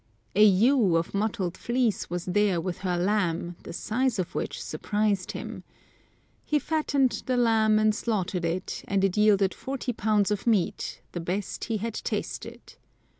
[0.35, 5.33] An ewe of mottled fleece was there with her Iamb, the size of which surprised
[5.33, 5.63] him.
[6.43, 11.19] He fattened the Iamb and slaughtered it, and it yielded forty pounds of meat, the
[11.21, 12.77] best he had tasted.